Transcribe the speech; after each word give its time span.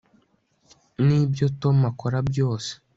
nibyo 1.05 1.45
tom 1.61 1.77
akora 1.91 2.17
byose 2.29 2.71